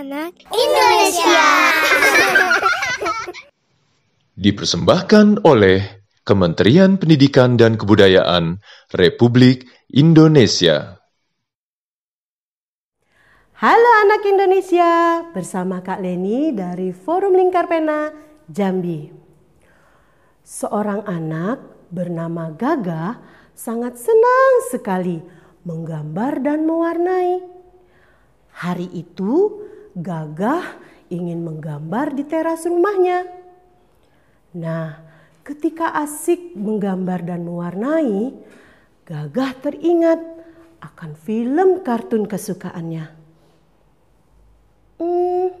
[0.00, 1.44] anak Indonesia.
[4.48, 8.64] Dipersembahkan oleh Kementerian Pendidikan dan Kebudayaan
[8.96, 11.04] Republik Indonesia.
[13.60, 18.08] Halo anak Indonesia, bersama Kak Leni dari Forum Lingkar Pena
[18.48, 19.04] Jambi.
[20.40, 21.60] Seorang anak
[21.92, 23.20] bernama Gaga
[23.52, 25.20] sangat senang sekali
[25.68, 27.44] menggambar dan mewarnai.
[28.64, 29.68] Hari itu
[30.00, 30.80] Gagah
[31.12, 33.28] ingin menggambar di teras rumahnya.
[34.56, 34.96] Nah,
[35.44, 38.32] ketika asik menggambar dan mewarnai,
[39.04, 40.20] Gagah teringat
[40.80, 43.12] akan film kartun kesukaannya.
[44.96, 45.52] Hmm,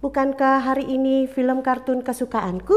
[0.00, 2.76] bukankah hari ini film kartun kesukaanku?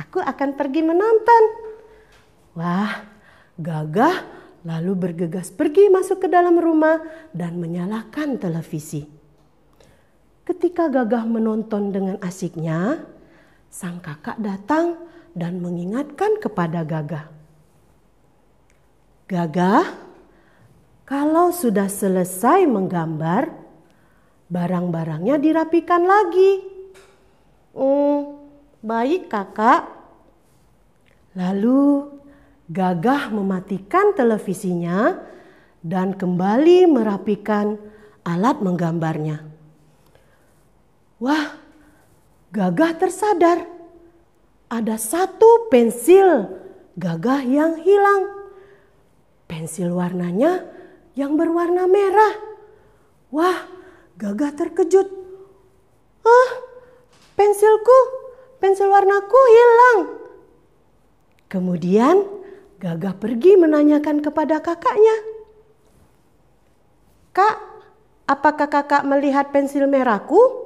[0.00, 1.42] Aku akan pergi menonton.
[2.56, 3.04] Wah,
[3.60, 4.24] Gagah
[4.64, 6.96] lalu bergegas pergi masuk ke dalam rumah
[7.36, 9.21] dan menyalakan televisi.
[10.42, 13.06] Ketika Gagah menonton dengan asiknya,
[13.70, 14.98] sang kakak datang
[15.38, 17.30] dan mengingatkan kepada Gagah.
[19.30, 19.86] Gagah,
[21.06, 23.54] kalau sudah selesai menggambar,
[24.50, 26.52] barang-barangnya dirapikan lagi.
[27.70, 28.42] Hmm,
[28.82, 29.86] baik kakak.
[31.38, 32.10] Lalu
[32.66, 35.22] Gagah mematikan televisinya
[35.86, 37.78] dan kembali merapikan
[38.26, 39.51] alat menggambarnya.
[41.22, 41.54] Wah,
[42.50, 43.62] Gagah tersadar
[44.66, 46.50] ada satu pensil
[46.98, 48.26] Gagah yang hilang.
[49.46, 50.66] Pensil warnanya
[51.14, 52.34] yang berwarna merah.
[53.30, 53.70] Wah,
[54.18, 55.06] Gagah terkejut.
[56.26, 56.50] Ah,
[57.38, 57.98] pensilku,
[58.58, 59.98] pensil warnaku hilang.
[61.46, 62.26] Kemudian
[62.82, 65.16] Gagah pergi menanyakan kepada kakaknya.
[67.30, 67.56] Kak,
[68.26, 70.61] apakah kakak melihat pensil merahku?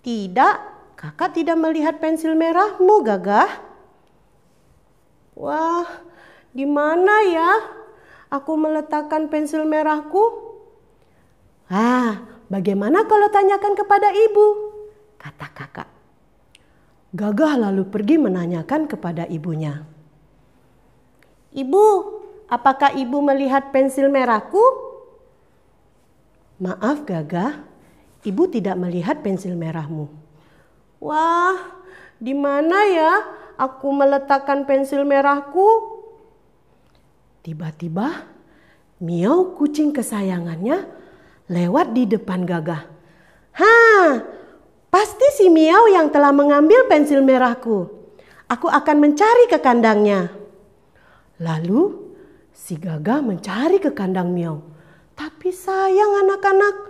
[0.00, 0.54] Tidak,
[0.96, 3.50] kakak tidak melihat pensil merahmu, Gagah.
[5.36, 5.88] Wah,
[6.52, 7.50] di mana ya
[8.32, 10.50] aku meletakkan pensil merahku?
[11.70, 14.46] Ah, bagaimana kalau tanyakan kepada ibu?
[15.20, 15.88] Kata kakak.
[17.10, 19.82] Gagah lalu pergi menanyakan kepada ibunya.
[21.50, 21.86] Ibu,
[22.46, 24.62] apakah ibu melihat pensil merahku?
[26.62, 27.69] Maaf Gagah,
[28.24, 30.08] ibu tidak melihat pensil merahmu.
[31.00, 31.56] Wah,
[32.20, 33.12] di mana ya
[33.56, 36.00] aku meletakkan pensil merahku?
[37.40, 38.28] Tiba-tiba,
[39.00, 40.84] Miau kucing kesayangannya
[41.48, 42.84] lewat di depan Gagah.
[43.56, 44.20] Hah,
[44.92, 47.88] pasti si Miau yang telah mengambil pensil merahku.
[48.50, 50.28] Aku akan mencari ke kandangnya.
[51.40, 52.12] Lalu
[52.50, 54.60] si gagah mencari ke kandang Miau.
[55.16, 56.89] Tapi sayang anak-anak,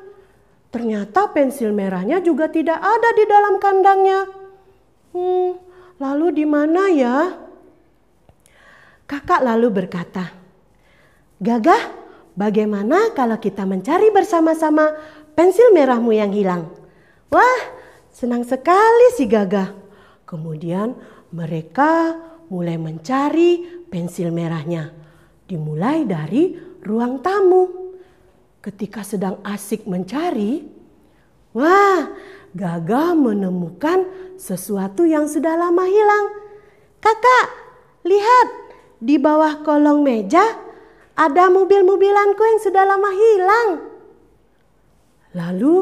[0.70, 4.20] ternyata pensil merahnya juga tidak ada di dalam kandangnya.
[5.10, 5.58] Hmm,
[5.98, 7.16] lalu di mana ya?
[9.10, 10.31] Kakak lalu berkata,
[11.42, 11.91] Gagah,
[12.38, 14.94] bagaimana kalau kita mencari bersama-sama
[15.34, 16.70] pensil merahmu yang hilang?
[17.26, 17.60] Wah,
[18.14, 19.75] senang sekali si Gagah.
[20.31, 20.94] Kemudian
[21.34, 22.14] mereka
[22.47, 24.94] mulai mencari pensil merahnya.
[25.50, 26.54] Dimulai dari
[26.87, 27.89] ruang tamu.
[28.60, 30.69] Ketika sedang asik mencari,
[31.56, 32.12] wah,
[32.50, 36.26] Gagah menemukan sesuatu yang sudah lama hilang.
[36.99, 37.47] Kakak,
[38.03, 38.49] lihat
[38.99, 40.43] di bawah kolong meja
[41.15, 43.69] ada mobil-mobilanku yang sudah lama hilang.
[45.31, 45.76] Lalu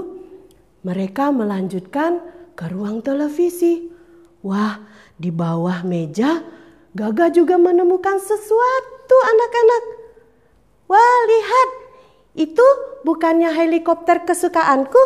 [0.84, 2.20] mereka melanjutkan
[2.52, 3.88] ke ruang televisi.
[4.44, 4.78] Wah,
[5.18, 6.44] di bawah meja
[6.98, 9.82] Gaga juga menemukan sesuatu anak-anak.
[10.90, 11.77] Wah, lihat.
[12.38, 12.62] Itu
[13.02, 15.02] bukannya helikopter kesukaanku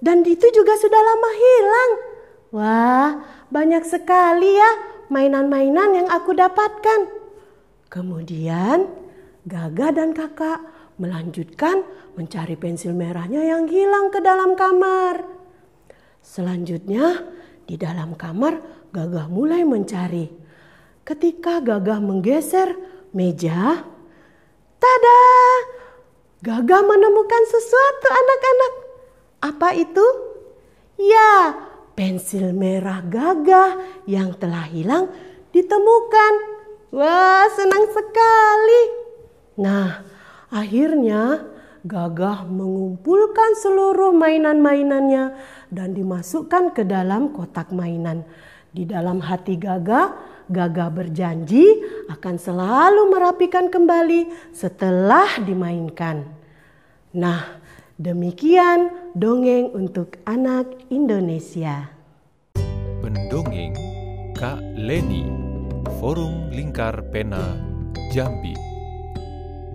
[0.00, 1.90] dan itu juga sudah lama hilang.
[2.56, 3.10] Wah,
[3.52, 4.70] banyak sekali ya
[5.12, 7.12] mainan-mainan yang aku dapatkan.
[7.92, 8.96] Kemudian
[9.44, 10.64] Gaga dan kakak
[11.00, 11.84] melanjutkan
[12.16, 15.24] mencari pensil merahnya yang hilang ke dalam kamar.
[16.20, 17.24] Selanjutnya
[17.68, 18.60] di dalam kamar
[18.92, 20.28] Gagah mulai mencari.
[21.04, 22.76] Ketika Gagah menggeser
[23.12, 23.84] meja,
[24.80, 25.79] tada!
[26.40, 28.72] Gagah menemukan sesuatu anak-anak.
[29.44, 30.06] Apa itu?
[30.96, 31.52] Ya,
[31.92, 33.76] pensil merah Gagah
[34.08, 35.12] yang telah hilang
[35.52, 36.32] ditemukan.
[36.96, 38.82] Wah, senang sekali.
[39.60, 40.00] Nah,
[40.48, 41.44] akhirnya
[41.84, 45.36] Gagah mengumpulkan seluruh mainan-mainannya
[45.68, 48.24] dan dimasukkan ke dalam kotak mainan.
[48.70, 51.62] Di dalam hati Gagah Gaga berjanji
[52.10, 56.26] akan selalu merapikan kembali setelah dimainkan.
[57.14, 57.60] Nah,
[58.00, 61.92] Demikian dongeng untuk anak Indonesia.
[63.04, 63.76] Pendongeng
[64.32, 65.28] Kak Leni
[66.00, 67.60] Forum Lingkar Pena
[68.08, 68.56] Jambi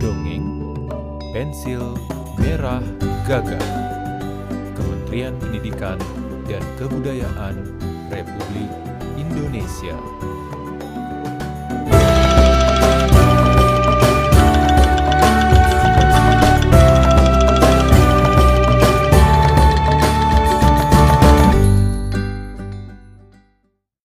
[0.02, 0.74] Dongeng
[1.38, 1.94] Pensil
[2.42, 2.82] Merah
[3.30, 3.62] Gagah
[4.74, 6.02] Kementerian Pendidikan
[6.50, 7.62] dan Kebudayaan
[8.10, 8.85] Republik
[9.18, 9.96] Indonesia